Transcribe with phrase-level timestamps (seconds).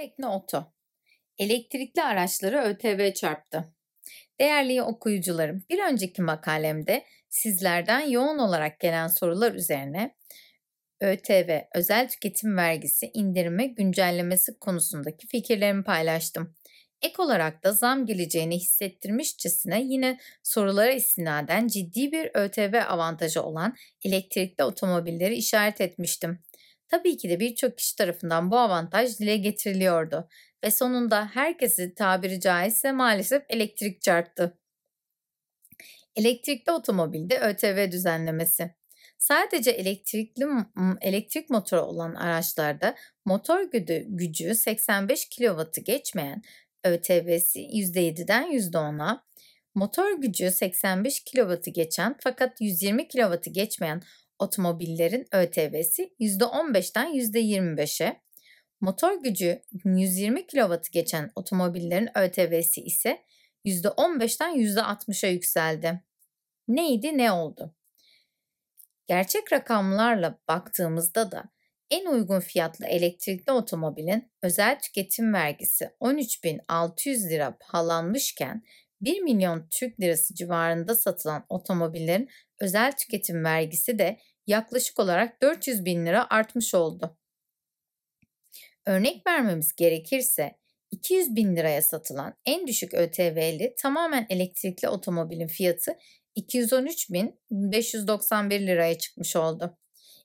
[0.00, 0.72] Tekno Oto.
[1.38, 3.74] Elektrikli araçları ÖTV çarptı.
[4.40, 10.14] Değerli okuyucularım, bir önceki makalemde sizlerden yoğun olarak gelen sorular üzerine
[11.00, 16.54] ÖTV, özel tüketim vergisi indirimi güncellemesi konusundaki fikirlerimi paylaştım.
[17.02, 24.64] Ek olarak da zam geleceğini hissettirmişçesine yine sorulara istinaden ciddi bir ÖTV avantajı olan elektrikli
[24.64, 26.42] otomobilleri işaret etmiştim.
[26.90, 30.28] Tabii ki de birçok kişi tarafından bu avantaj dile getiriliyordu
[30.64, 34.58] ve sonunda herkesi tabiri caizse maalesef elektrik çarptı.
[36.16, 38.74] Elektrikli otomobilde ÖTV düzenlemesi.
[39.18, 40.46] Sadece elektrikli
[41.00, 42.94] elektrik motoru olan araçlarda
[43.24, 46.42] motor gücü, gücü 85 kW'ı geçmeyen
[46.84, 49.24] ÖTV'si %7'den %10'a,
[49.74, 54.02] motor gücü 85 kW'ı geçen fakat 120 kW'ı geçmeyen
[54.40, 58.20] otomobillerin ÖTV'si %15'ten %25'e,
[58.80, 63.24] motor gücü 120 kW'ı geçen otomobillerin ÖTV'si ise
[63.64, 66.00] %15'ten %60'a yükseldi.
[66.68, 67.74] Neydi ne oldu?
[69.06, 71.44] Gerçek rakamlarla baktığımızda da
[71.90, 78.62] en uygun fiyatlı elektrikli otomobilin özel tüketim vergisi 13.600 lira pahalanmışken
[79.00, 82.28] 1 milyon Türk lirası civarında satılan otomobillerin
[82.60, 87.16] özel tüketim vergisi de yaklaşık olarak 400 bin lira artmış oldu.
[88.86, 90.56] Örnek vermemiz gerekirse
[90.90, 95.98] 200 bin liraya satılan en düşük ÖTV'li tamamen elektrikli otomobilin fiyatı
[96.36, 99.78] 213.591 liraya çıkmış oldu.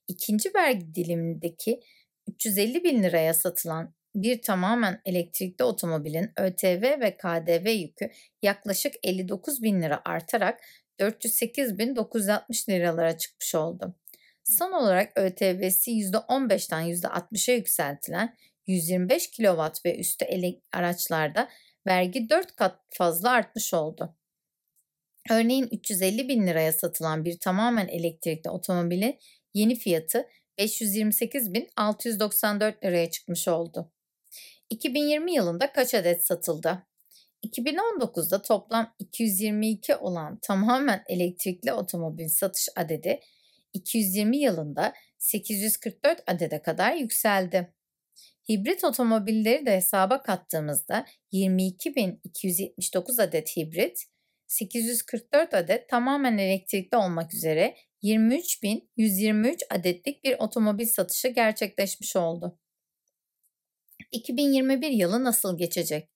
[0.07, 1.81] İkinci vergi dilimindeki
[2.27, 9.81] 350 bin liraya satılan bir tamamen elektrikli otomobilin ÖTV ve KDV yükü yaklaşık 59 bin
[9.81, 10.61] lira artarak
[10.99, 13.95] 408.960 liralara çıkmış oldu.
[14.45, 20.25] Son olarak ÖTV'si %15'ten %60'a yükseltilen 125 kW ve üstü
[20.71, 21.49] araçlarda
[21.87, 24.15] vergi 4 kat fazla artmış oldu.
[25.29, 29.19] Örneğin 350 bin liraya satılan bir tamamen elektrikli otomobilin
[29.53, 30.27] yeni fiyatı
[30.59, 33.91] 528.694 liraya çıkmış oldu.
[34.69, 36.83] 2020 yılında kaç adet satıldı?
[37.43, 43.19] 2019'da toplam 222 olan tamamen elektrikli otomobil satış adedi
[43.75, 47.73] 220 yılında 844 adede kadar yükseldi.
[48.49, 54.05] Hibrit otomobilleri de hesaba kattığımızda 22.279 adet hibrit,
[54.47, 62.59] 844 adet tamamen elektrikli olmak üzere 23.123 adetlik bir otomobil satışı gerçekleşmiş oldu.
[64.11, 66.09] 2021 yılı nasıl geçecek?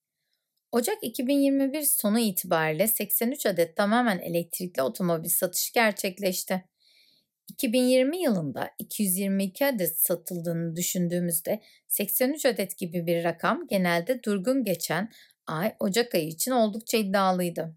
[0.72, 6.69] Ocak 2021 sonu itibariyle 83 adet tamamen elektrikli otomobil satışı gerçekleşti.
[7.50, 15.10] 2020 yılında 222 adet satıldığını düşündüğümüzde 83 adet gibi bir rakam genelde durgun geçen
[15.48, 17.76] ay Ocak ayı için oldukça iddialıydı.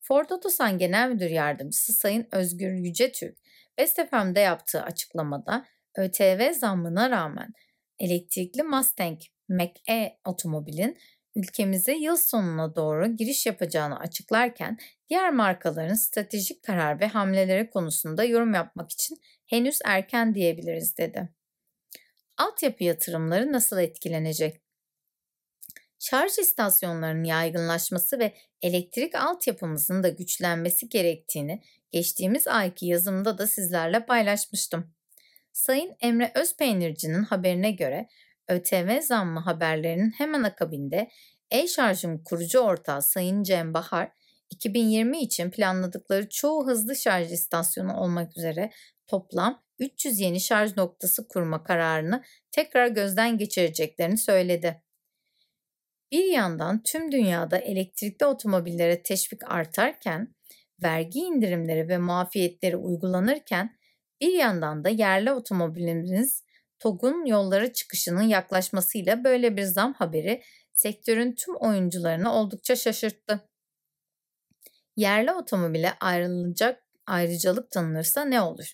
[0.00, 3.38] Ford Otosan Genel Müdür Yardımcısı Sayın Özgür Yücetürk,
[3.78, 5.66] Best FM'de yaptığı açıklamada
[5.96, 7.52] ÖTV zammına rağmen
[7.98, 9.18] elektrikli Mustang
[9.48, 10.98] Mach-E otomobilin
[11.36, 14.78] ülkemize yıl sonuna doğru giriş yapacağını açıklarken
[15.08, 21.28] diğer markaların stratejik karar ve hamleleri konusunda yorum yapmak için henüz erken diyebiliriz dedi.
[22.36, 24.60] Altyapı yatırımları nasıl etkilenecek?
[25.98, 34.94] Şarj istasyonlarının yaygınlaşması ve elektrik altyapımızın da güçlenmesi gerektiğini geçtiğimiz ayki yazımda da sizlerle paylaşmıştım.
[35.52, 38.08] Sayın Emre Özpeynirci'nin haberine göre
[38.48, 41.10] ÖTV zammı haberlerinin hemen akabinde
[41.50, 44.12] e-şarjın kurucu ortağı Sayın Cem Bahar,
[44.50, 48.70] 2020 için planladıkları çoğu hızlı şarj istasyonu olmak üzere
[49.06, 54.82] toplam 300 yeni şarj noktası kurma kararını tekrar gözden geçireceklerini söyledi.
[56.12, 60.34] Bir yandan tüm dünyada elektrikli otomobillere teşvik artarken,
[60.82, 63.78] vergi indirimleri ve muafiyetleri uygulanırken
[64.20, 66.44] bir yandan da yerli otomobilimiz
[66.78, 70.42] TOG'un yollara çıkışının yaklaşmasıyla böyle bir zam haberi
[70.74, 73.48] sektörün tüm oyuncularını oldukça şaşırttı.
[74.96, 78.72] Yerli otomobile ayrılacak ayrıcalık tanınırsa ne olur?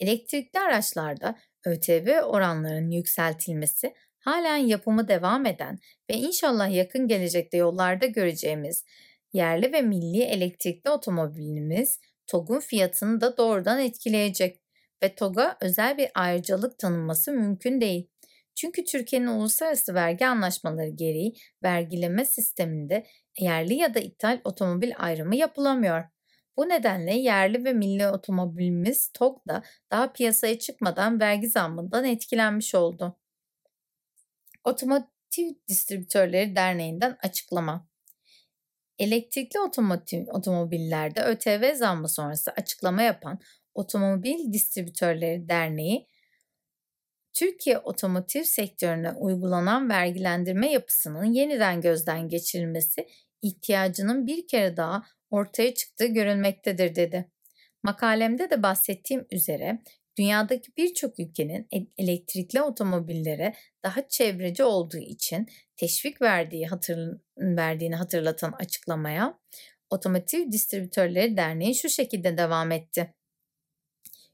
[0.00, 5.78] Elektrikli araçlarda ÖTV oranlarının yükseltilmesi halen yapımı devam eden
[6.10, 8.84] ve inşallah yakın gelecekte yollarda göreceğimiz
[9.32, 14.60] yerli ve milli elektrikli otomobilimiz TOG'un fiyatını da doğrudan etkileyecek
[15.02, 18.08] ve TOG'a özel bir ayrıcalık tanınması mümkün değil.
[18.54, 23.06] Çünkü Türkiye'nin uluslararası vergi anlaşmaları gereği vergileme sisteminde
[23.38, 26.04] yerli ya da ithal otomobil ayrımı yapılamıyor.
[26.56, 33.16] Bu nedenle yerli ve milli otomobilimiz TOG da daha piyasaya çıkmadan vergi zammından etkilenmiş oldu.
[34.64, 35.08] Otomo
[35.68, 37.88] Distribütörleri Derneği'nden açıklama.
[38.98, 43.38] Elektrikli otomotiv, otomobillerde ÖTV zammı sonrası açıklama yapan
[43.76, 46.06] Otomobil Distribütörleri Derneği,
[47.32, 53.06] Türkiye otomotiv sektörüne uygulanan vergilendirme yapısının yeniden gözden geçirilmesi
[53.42, 57.30] ihtiyacının bir kere daha ortaya çıktığı görülmektedir dedi.
[57.82, 59.82] Makalemde de bahsettiğim üzere
[60.18, 61.68] dünyadaki birçok ülkenin
[61.98, 65.46] elektrikli otomobillere daha çevreci olduğu için
[65.76, 69.38] teşvik verdiği hatır, verdiğini hatırlatan açıklamaya
[69.90, 73.14] Otomotiv Distribütörleri Derneği şu şekilde devam etti.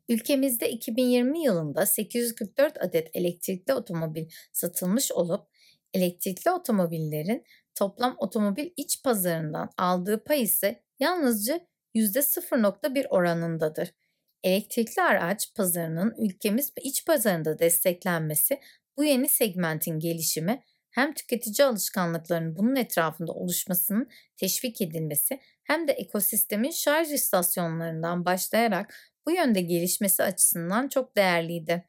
[0.09, 5.47] Ülkemizde 2020 yılında 844 adet elektrikli otomobil satılmış olup
[5.95, 7.45] elektrikli otomobillerin
[7.75, 11.61] toplam otomobil iç pazarından aldığı pay ise yalnızca
[11.95, 13.95] %0.1 oranındadır.
[14.43, 18.61] Elektrikli araç pazarının ülkemiz iç pazarında desteklenmesi
[18.97, 26.71] bu yeni segmentin gelişimi hem tüketici alışkanlıklarının bunun etrafında oluşmasının teşvik edilmesi hem de ekosistemin
[26.71, 31.89] şarj istasyonlarından başlayarak bu yönde gelişmesi açısından çok değerliydi.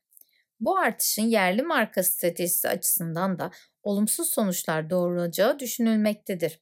[0.59, 3.51] Bu artışın yerli marka stratejisi açısından da
[3.83, 6.59] olumsuz sonuçlar doğuracağı düşünülmektedir.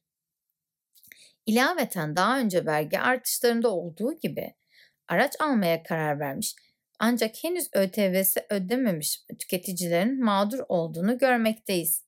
[1.46, 4.54] İlaveten daha önce vergi artışlarında olduğu gibi
[5.08, 6.56] araç almaya karar vermiş
[6.98, 12.04] ancak henüz ÖTV'si ödememiş tüketicilerin mağdur olduğunu görmekteyiz.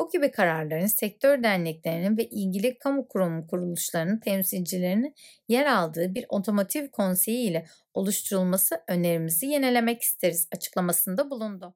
[0.00, 5.14] Bu gibi kararların sektör derneklerinin ve ilgili kamu kurumu kuruluşlarının temsilcilerinin
[5.48, 11.72] yer aldığı bir otomotiv konseyi ile oluşturulması önerimizi yenilemek isteriz açıklamasında bulundu.